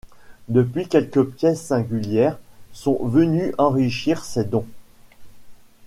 [0.47, 2.39] Depuis, quelques pièces singulières
[2.73, 4.65] sont venues enrichir ces dons.